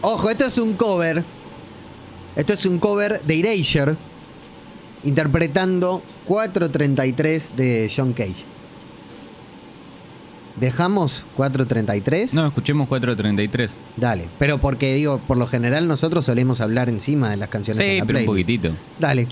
[0.00, 1.24] Ojo, esto es un cover.
[2.36, 3.96] Esto es un cover de Erasure.
[5.04, 8.44] Interpretando 433 de John Cage.
[10.60, 12.34] ¿Dejamos 433?
[12.34, 13.72] No, escuchemos 433.
[13.96, 14.28] Dale.
[14.38, 17.98] Pero porque digo, por lo general nosotros solemos hablar encima de las canciones en Sí,
[18.00, 18.70] la pero un poquitito.
[18.98, 19.28] Dale.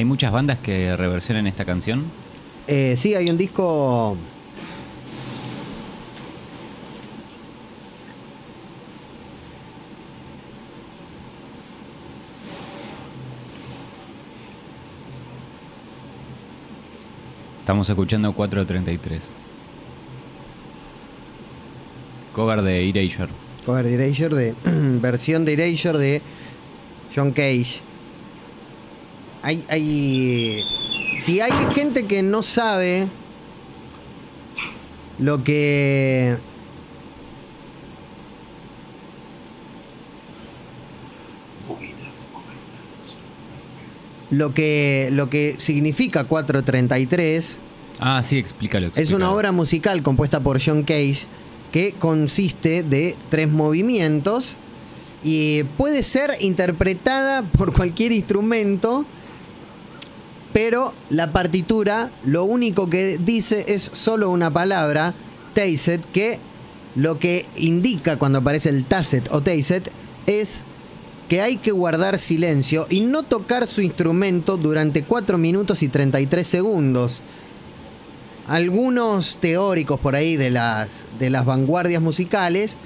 [0.00, 2.04] Hay muchas bandas que reversionan esta canción.
[2.66, 4.16] Eh, sí, hay un disco.
[17.58, 19.34] Estamos escuchando 433.
[22.32, 23.28] Cover de Erasure.
[23.66, 24.54] Cover de Erasure de.
[25.02, 26.22] versión de Erasure de
[27.14, 27.89] John Cage.
[29.42, 30.62] Hay, hay.
[31.20, 33.08] Si hay gente que no sabe
[35.18, 36.36] lo que.
[44.30, 47.56] Lo que, lo que significa 433
[47.98, 48.86] Ah, sí, explícalo.
[48.86, 49.32] es una explícalo.
[49.34, 51.26] obra musical compuesta por John Cage
[51.72, 54.54] que consiste de tres movimientos
[55.22, 59.04] y puede ser interpretada por cualquier instrumento,
[60.62, 65.14] pero la partitura lo único que dice es solo una palabra,
[65.54, 66.38] tacet, que
[66.96, 69.90] lo que indica cuando aparece el tacet o tacet
[70.26, 70.64] es
[71.30, 76.46] que hay que guardar silencio y no tocar su instrumento durante 4 minutos y 33
[76.46, 77.22] segundos.
[78.46, 82.76] Algunos teóricos por ahí de las, de las vanguardias musicales,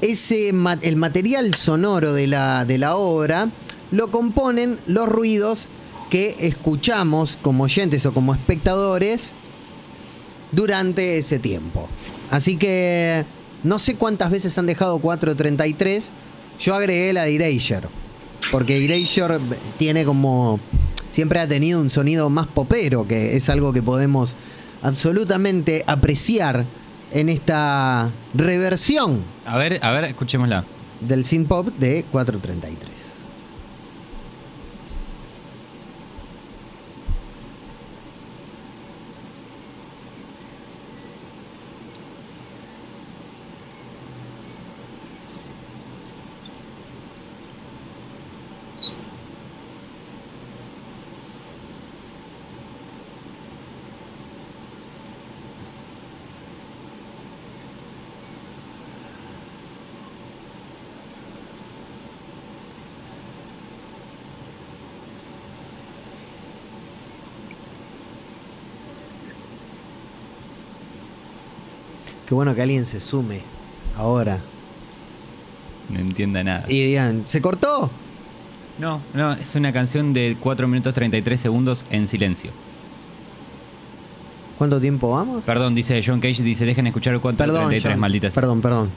[0.00, 3.52] ese el material sonoro de la, de la obra
[3.92, 5.68] lo componen los ruidos
[6.10, 9.32] que escuchamos como oyentes o como espectadores
[10.52, 11.88] durante ese tiempo.
[12.30, 13.24] Así que
[13.62, 16.12] no sé cuántas veces han dejado 433.
[16.58, 17.88] Yo agregué la de Erasure.
[18.50, 19.38] Porque Erasure
[19.78, 20.60] tiene como.
[21.10, 24.36] Siempre ha tenido un sonido más popero, que es algo que podemos
[24.82, 26.64] absolutamente apreciar
[27.12, 30.64] en esta reversión A ver, a ver, escuchémosla.
[31.00, 33.19] del synth pop de 433.
[72.30, 73.40] Qué bueno que alguien se sume
[73.96, 74.40] ahora
[75.88, 76.64] No entienda nada.
[76.68, 77.90] y digan, ¿se cortó?
[78.78, 82.52] No, no, es una canción de 4 minutos 33 segundos en silencio.
[84.58, 85.44] ¿Cuánto tiempo vamos?
[85.44, 88.00] Perdón, dice John Cage, dice, dejen escuchar Perdón, 433, John.
[88.00, 88.32] malditas.
[88.32, 88.90] Perdón, perdón.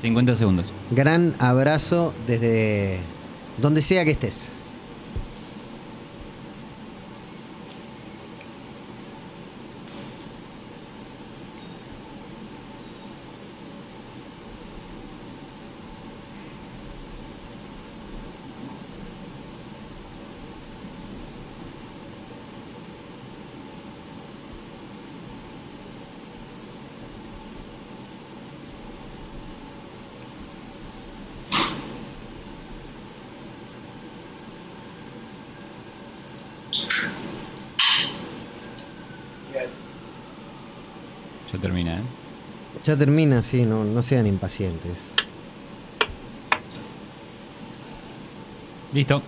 [0.00, 0.72] 50 segundos.
[0.90, 3.00] Gran abrazo desde
[3.60, 4.57] donde sea que estés.
[41.52, 42.02] Ya termina, ¿eh?
[42.84, 45.12] Ya termina, sí, no, no sean impacientes.
[48.92, 49.22] Listo.